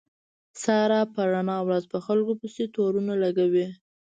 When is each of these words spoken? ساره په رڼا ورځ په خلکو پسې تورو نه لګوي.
ساره 0.61 0.99
په 1.13 1.21
رڼا 1.31 1.57
ورځ 1.67 1.83
په 1.93 1.97
خلکو 2.05 2.33
پسې 2.41 2.63
تورو 2.75 2.99
نه 3.09 3.15
لګوي. 3.23 3.67